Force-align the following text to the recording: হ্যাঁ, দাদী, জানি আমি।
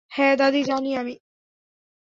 হ্যাঁ, 0.09 0.33
দাদী, 0.37 0.61
জানি 0.63 0.89
আমি। 0.97 1.13